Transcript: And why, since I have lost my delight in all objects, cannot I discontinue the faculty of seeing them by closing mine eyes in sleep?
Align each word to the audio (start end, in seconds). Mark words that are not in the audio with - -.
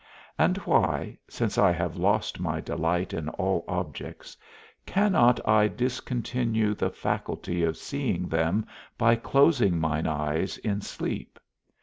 And 0.39 0.57
why, 0.57 1.19
since 1.29 1.59
I 1.59 1.71
have 1.73 1.95
lost 1.95 2.39
my 2.39 2.59
delight 2.59 3.13
in 3.13 3.29
all 3.29 3.63
objects, 3.67 4.35
cannot 4.87 5.39
I 5.47 5.67
discontinue 5.67 6.73
the 6.73 6.89
faculty 6.89 7.61
of 7.63 7.77
seeing 7.77 8.27
them 8.27 8.65
by 8.97 9.15
closing 9.15 9.77
mine 9.77 10.07
eyes 10.07 10.57
in 10.57 10.81
sleep? 10.81 11.37